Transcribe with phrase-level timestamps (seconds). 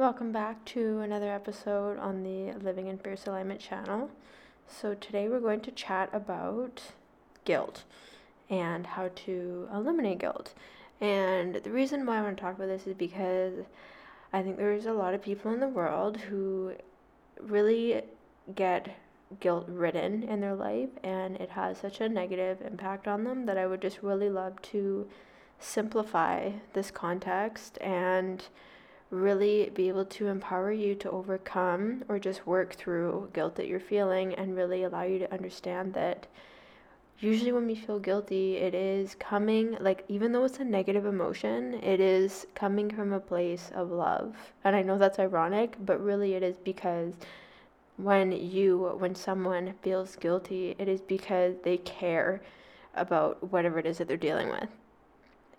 [0.00, 4.08] Welcome back to another episode on the Living in Fierce Alignment channel.
[4.66, 6.80] So, today we're going to chat about
[7.44, 7.84] guilt
[8.48, 10.54] and how to eliminate guilt.
[11.02, 13.52] And the reason why I want to talk about this is because
[14.32, 16.72] I think there's a lot of people in the world who
[17.38, 18.00] really
[18.54, 18.96] get
[19.38, 23.58] guilt ridden in their life, and it has such a negative impact on them that
[23.58, 25.06] I would just really love to
[25.58, 28.46] simplify this context and
[29.10, 33.80] really be able to empower you to overcome or just work through guilt that you're
[33.80, 36.28] feeling and really allow you to understand that
[37.18, 41.74] usually when we feel guilty it is coming like even though it's a negative emotion
[41.82, 44.36] it is coming from a place of love.
[44.64, 47.14] And i know that's ironic but really it is because
[47.96, 52.40] when you when someone feels guilty it is because they care
[52.94, 54.68] about whatever it is that they're dealing with.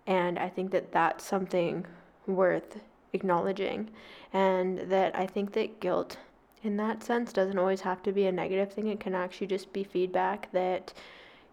[0.06, 1.86] And i think that that's something
[2.26, 2.80] worth
[3.12, 3.90] acknowledging.
[4.32, 6.18] And that I think that guilt,
[6.62, 8.86] in that sense, doesn't always have to be a negative thing.
[8.88, 10.92] It can actually just be feedback that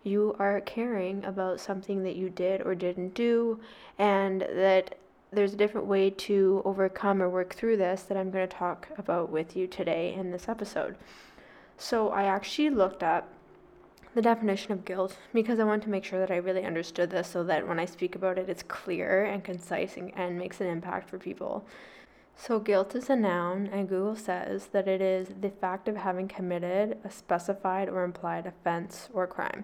[0.03, 3.59] you are caring about something that you did or didn't do,
[3.97, 4.95] and that
[5.31, 8.87] there's a different way to overcome or work through this that I'm going to talk
[8.97, 10.95] about with you today in this episode.
[11.77, 13.33] So, I actually looked up
[14.19, 17.29] the definition of guilt because I want to make sure that I really understood this
[17.29, 20.67] so that when I speak about it, it's clear and concise and, and makes an
[20.67, 21.65] impact for people.
[22.35, 26.27] So, guilt is a noun, and Google says that it is the fact of having
[26.27, 29.63] committed a specified or implied offense or crime.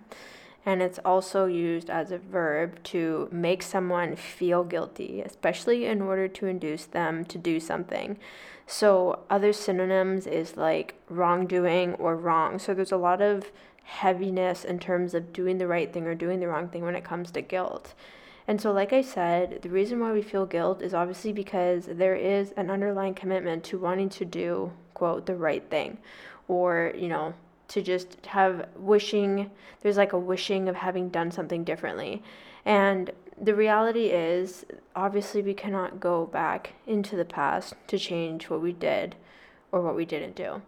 [0.65, 6.29] And it's also used as a verb to make someone feel guilty, especially in order
[6.29, 8.17] to induce them to do something.
[8.67, 12.57] So, other synonyms is like wrongdoing or wrong.
[12.57, 13.51] So, there's a lot of
[13.85, 17.03] heaviness in terms of doing the right thing or doing the wrong thing when it
[17.03, 17.93] comes to guilt.
[18.47, 22.15] And so, like I said, the reason why we feel guilt is obviously because there
[22.15, 25.97] is an underlying commitment to wanting to do, quote, the right thing,
[26.47, 27.33] or, you know,
[27.69, 29.49] to just have wishing,
[29.81, 32.21] there's like a wishing of having done something differently.
[32.65, 34.65] And the reality is,
[34.95, 39.15] obviously, we cannot go back into the past to change what we did
[39.71, 40.61] or what we didn't do.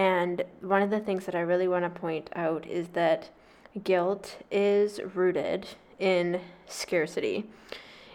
[0.00, 3.28] And one of the things that I really want to point out is that
[3.84, 5.66] guilt is rooted
[5.98, 7.44] in scarcity.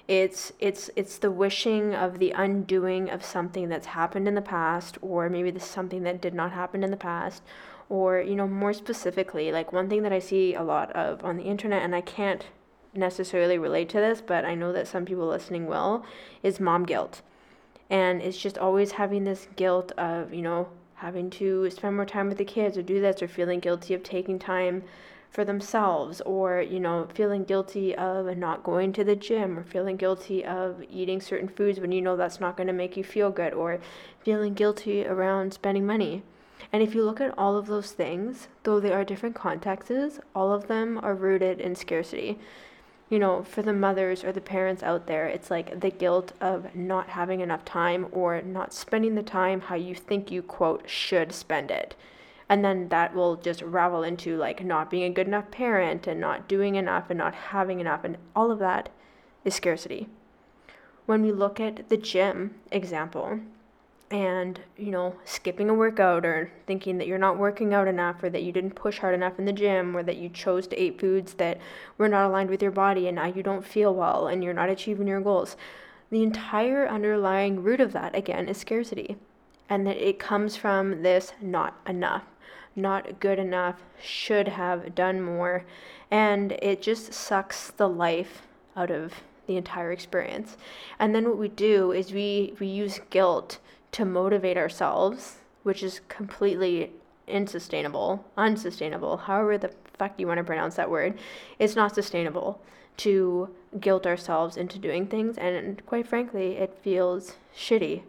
[0.08, 4.98] It's it's it's the wishing of the undoing of something that's happened in the past
[5.04, 7.44] or maybe this something that did not happen in the past
[7.88, 11.38] or you know more specifically like one thing that I see a lot of on
[11.38, 12.46] the internet and I can't
[12.96, 16.04] necessarily relate to this but I know that some people listening will
[16.42, 17.22] is mom guilt.
[17.92, 22.28] And it's just always having this guilt of, you know, having to spend more time
[22.28, 24.84] with the kids or do this or feeling guilty of taking time
[25.30, 29.98] for themselves or you know feeling guilty of not going to the gym or feeling
[29.98, 33.30] guilty of eating certain foods when you know that's not going to make you feel
[33.30, 33.80] good or
[34.24, 36.24] feeling guilty around spending money.
[36.72, 40.54] And if you look at all of those things though they are different contexts all
[40.54, 42.40] of them are rooted in scarcity
[43.10, 46.76] you know, for the mothers or the parents out there, it's like the guilt of
[46.76, 51.32] not having enough time or not spending the time how you think you, quote, should
[51.32, 51.96] spend it.
[52.50, 56.20] And then that will just ravel into like not being a good enough parent and
[56.20, 58.04] not doing enough and not having enough.
[58.04, 58.90] And all of that
[59.44, 60.08] is scarcity.
[61.06, 63.40] When we look at the gym example,
[64.12, 68.30] and you know skipping a workout or thinking that you're not working out enough or
[68.30, 71.00] that you didn't push hard enough in the gym or that you chose to eat
[71.00, 71.60] foods that
[71.98, 74.70] were not aligned with your body and now you don't feel well and you're not
[74.70, 75.58] achieving your goals.
[76.12, 79.18] The entire underlying root of that again is scarcity
[79.68, 82.24] and that it comes from this not enough
[82.76, 85.64] not good enough should have done more
[86.12, 88.44] and it just sucks the life
[88.76, 89.14] out of
[89.48, 90.58] the entire experience.
[91.00, 93.60] And then what we do is we we use guilt
[93.96, 96.92] to motivate ourselves, which is completely
[97.30, 101.18] unsustainable, unsustainable, however the fuck you want to pronounce that word,
[101.60, 102.60] it's not sustainable
[102.98, 103.50] to
[103.80, 105.38] guilt ourselves into doing things.
[105.38, 108.02] And quite frankly, it feels shitty.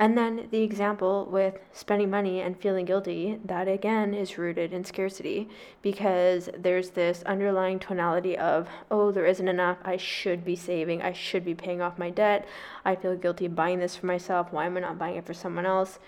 [0.00, 4.82] And then the example with spending money and feeling guilty, that again is rooted in
[4.82, 5.46] scarcity
[5.82, 9.76] because there's this underlying tonality of, oh, there isn't enough.
[9.84, 11.02] I should be saving.
[11.02, 12.48] I should be paying off my debt.
[12.82, 14.50] I feel guilty buying this for myself.
[14.50, 15.98] Why am I not buying it for someone else?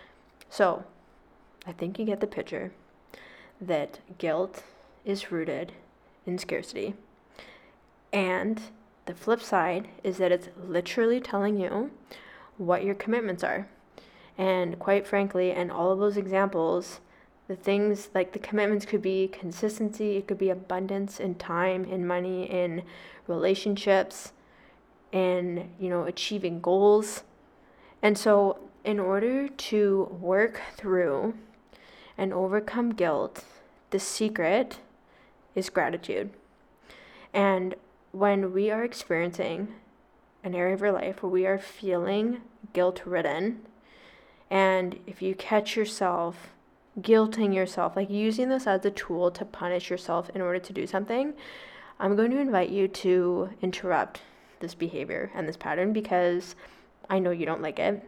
[0.49, 0.85] So
[1.67, 2.73] I think you get the picture
[3.61, 4.63] that guilt
[5.05, 5.73] is rooted
[6.25, 6.95] in scarcity.
[8.11, 8.59] And
[9.05, 11.91] the flip side is that it's literally telling you
[12.57, 13.69] what your commitments are.
[14.39, 17.01] And quite frankly, in all of those examples,
[17.49, 22.07] the things like the commitments could be consistency, it could be abundance in time, in
[22.07, 22.83] money, in
[23.27, 24.33] relationships,
[25.11, 27.25] in, you know, achieving goals.
[28.01, 31.35] And so, in order to work through
[32.17, 33.45] and overcome guilt,
[33.91, 34.79] the secret
[35.55, 36.31] is gratitude.
[37.33, 37.75] And
[38.13, 39.75] when we are experiencing
[40.45, 42.41] an area of our life where we are feeling
[42.73, 43.61] guilt ridden,
[44.53, 46.51] and if you catch yourself
[47.01, 50.87] guilting yourself, like using this as a tool to punish yourself in order to do
[50.87, 51.33] something,
[51.99, 54.21] I'm going to invite you to interrupt
[54.61, 56.55] this behavior and this pattern because
[57.09, 58.07] I know you don't like it.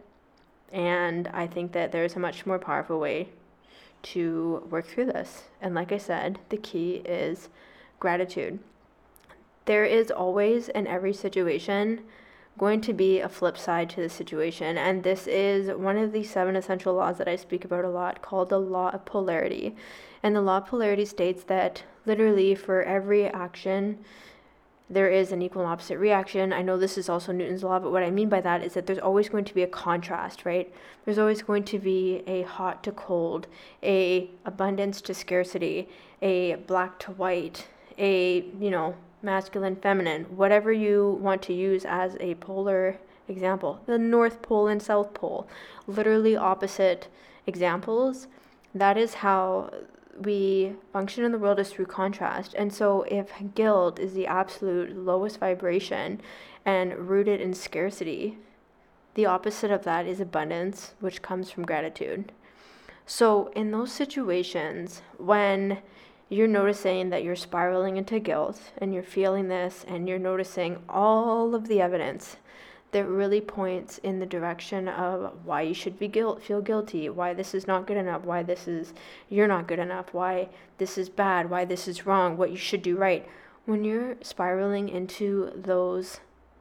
[0.71, 3.29] And I think that there's a much more powerful way
[4.03, 5.45] to work through this.
[5.59, 7.49] And like I said, the key is
[7.99, 8.59] gratitude.
[9.65, 12.03] There is always in every situation
[12.57, 14.77] going to be a flip side to the situation.
[14.77, 18.21] And this is one of the seven essential laws that I speak about a lot
[18.21, 19.75] called the law of polarity.
[20.23, 23.99] And the law of polarity states that literally for every action,
[24.89, 26.53] there is an equal and opposite reaction.
[26.53, 28.85] I know this is also Newton's law, but what I mean by that is that
[28.85, 30.71] there's always going to be a contrast, right?
[31.03, 33.47] There's always going to be a hot to cold,
[33.81, 35.89] a abundance to scarcity,
[36.21, 37.67] a black to white,
[37.97, 38.95] a, you know,
[39.25, 43.81] masculine, feminine, whatever you want to use as a polar example.
[43.85, 45.47] The North Pole and South Pole,
[45.87, 47.07] literally opposite
[47.47, 48.27] examples.
[48.73, 49.71] That is how
[50.17, 52.53] we function in the world is through contrast.
[52.57, 56.21] And so if guilt is the absolute lowest vibration
[56.65, 58.37] and rooted in scarcity,
[59.15, 62.31] the opposite of that is abundance, which comes from gratitude.
[63.05, 65.79] So in those situations when
[66.29, 71.53] you're noticing that you're spiraling into guilt and you're feeling this and you're noticing all
[71.53, 72.37] of the evidence
[72.91, 77.33] that really points in the direction of why you should be guilt feel guilty why
[77.33, 78.93] this is not good enough why this is
[79.29, 82.81] you're not good enough why this is bad why this is wrong what you should
[82.81, 83.27] do right.
[83.65, 86.19] When you're spiraling into those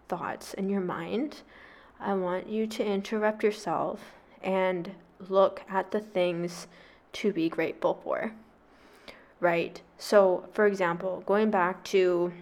[0.08, 1.42] thoughts in your mind
[2.00, 4.00] i want you to interrupt yourself
[4.42, 4.90] and
[5.28, 6.66] look at the things
[7.12, 8.32] to be grateful for
[9.44, 9.82] right?
[9.98, 12.32] So, for example, going back to,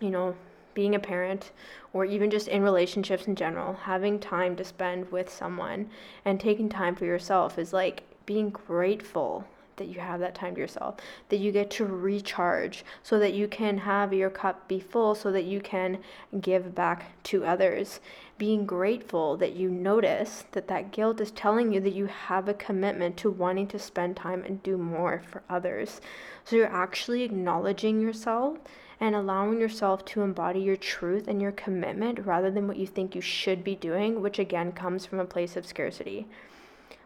[0.00, 0.34] you know,
[0.74, 1.52] being a parent
[1.92, 5.88] or even just in relationships in general, having time to spend with someone
[6.24, 9.46] and taking time for yourself is like being grateful
[9.76, 10.96] that you have that time to yourself,
[11.28, 15.32] that you get to recharge so that you can have your cup be full so
[15.32, 15.98] that you can
[16.40, 18.00] give back to others.
[18.38, 22.54] Being grateful that you notice that that guilt is telling you that you have a
[22.54, 26.00] commitment to wanting to spend time and do more for others.
[26.44, 28.58] So you're actually acknowledging yourself
[29.00, 33.14] and allowing yourself to embody your truth and your commitment rather than what you think
[33.14, 36.26] you should be doing, which again comes from a place of scarcity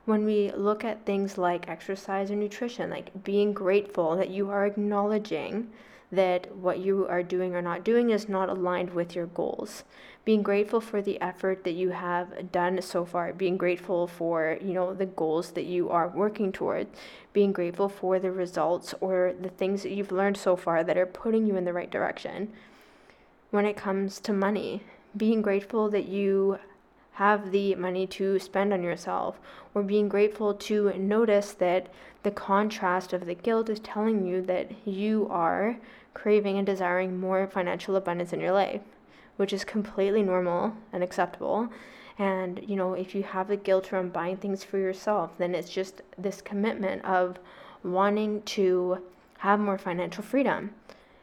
[0.08, 4.64] when we look at things like exercise or nutrition, like being grateful that you are
[4.64, 5.70] acknowledging
[6.10, 9.84] that what you are doing or not doing is not aligned with your goals.
[10.24, 14.72] Being grateful for the effort that you have done so far, being grateful for, you
[14.72, 16.86] know, the goals that you are working toward,
[17.34, 21.04] being grateful for the results or the things that you've learned so far that are
[21.04, 22.50] putting you in the right direction.
[23.50, 26.58] When it comes to money, being grateful that you
[27.18, 29.40] have the money to spend on yourself,
[29.74, 31.88] or being grateful to notice that
[32.22, 35.76] the contrast of the guilt is telling you that you are
[36.14, 38.82] craving and desiring more financial abundance in your life,
[39.36, 41.68] which is completely normal and acceptable.
[42.18, 45.70] And, you know, if you have the guilt around buying things for yourself, then it's
[45.70, 47.38] just this commitment of
[47.82, 48.98] wanting to
[49.38, 50.70] have more financial freedom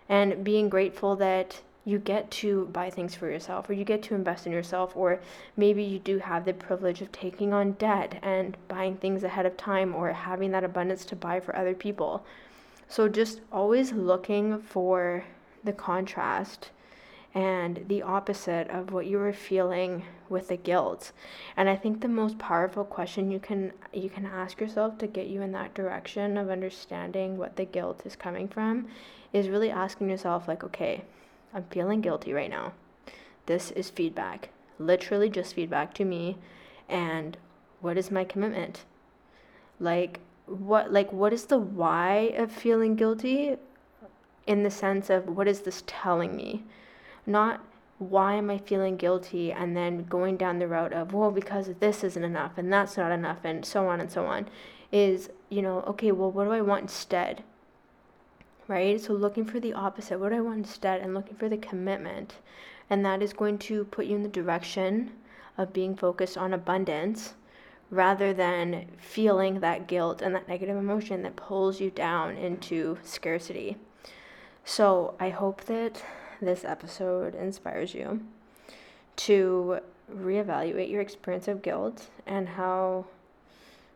[0.10, 4.16] and being grateful that you get to buy things for yourself or you get to
[4.16, 5.20] invest in yourself or
[5.56, 9.56] maybe you do have the privilege of taking on debt and buying things ahead of
[9.56, 12.26] time or having that abundance to buy for other people.
[12.88, 15.24] So just always looking for
[15.64, 16.72] the contrast
[17.36, 21.12] and the opposite of what you were feeling with the guilt.
[21.58, 25.28] And I think the most powerful question you can you can ask yourself to get
[25.28, 28.88] you in that direction of understanding what the guilt is coming from
[29.34, 31.04] is really asking yourself like okay,
[31.56, 32.74] I'm feeling guilty right now.
[33.46, 36.38] This is feedback, literally just feedback to me.
[36.90, 37.38] And
[37.80, 38.84] what is my commitment?
[39.80, 43.56] Like what like what is the why of feeling guilty
[44.46, 46.64] in the sense of what is this telling me?
[47.26, 47.66] Not
[47.98, 52.04] why am I feeling guilty and then going down the route of, well, because this
[52.04, 54.50] isn't enough and that's not enough and so on and so on
[54.92, 57.44] is, you know, okay, well, what do I want instead?
[58.68, 59.00] Right?
[59.00, 60.20] So looking for the opposite.
[60.20, 61.02] What do I want instead?
[61.02, 62.36] And looking for the commitment.
[62.90, 65.12] And that is going to put you in the direction
[65.58, 67.34] of being focused on abundance
[67.92, 73.78] rather than feeling that guilt and that negative emotion that pulls you down into scarcity.
[74.64, 76.04] So I hope that
[76.42, 78.22] this episode inspires you
[79.18, 79.80] to
[80.12, 83.06] reevaluate your experience of guilt and how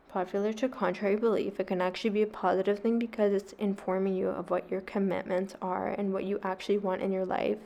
[0.10, 4.28] popular to contrary belief it can actually be a positive thing because it's informing you
[4.28, 7.60] of what your commitments are and what you actually want in your life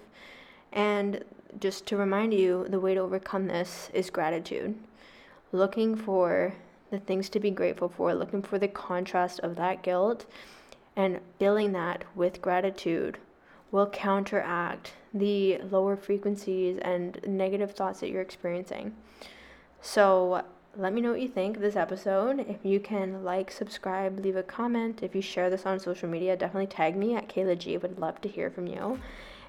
[0.72, 1.24] and
[1.60, 4.76] just to remind you the way to overcome this is gratitude
[5.52, 6.54] looking for
[6.92, 10.26] the things to be grateful for looking for the contrast of that guilt
[10.96, 13.18] and filling that with gratitude
[13.72, 18.94] will counteract the lower frequencies and negative thoughts that you're experiencing.
[19.82, 20.44] So,
[20.76, 22.40] let me know what you think of this episode.
[22.40, 25.04] If you can like, subscribe, leave a comment.
[25.04, 27.78] If you share this on social media, definitely tag me at Kehla G.
[27.78, 29.00] Would love to hear from you.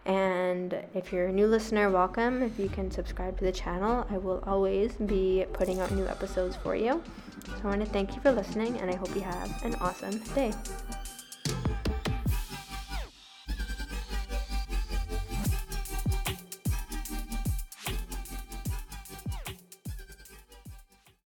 [0.04, 2.42] And if you're a new listener, welcome.
[2.42, 6.56] If you can subscribe to the channel, I will always be putting out new episodes
[6.56, 7.02] for you.
[7.46, 10.18] So I want to thank you for listening, and I hope you have an awesome
[10.34, 10.52] day.